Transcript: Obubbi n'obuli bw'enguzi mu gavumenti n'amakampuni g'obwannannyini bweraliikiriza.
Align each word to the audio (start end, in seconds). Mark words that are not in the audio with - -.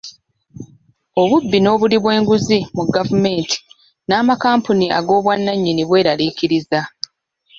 Obubbi 1.21 1.57
n'obuli 1.61 1.97
bw'enguzi 2.03 2.57
mu 2.75 2.83
gavumenti 2.95 3.57
n'amakampuni 4.07 4.85
g'obwannannyini 5.07 5.83
bweraliikiriza. 5.89 6.79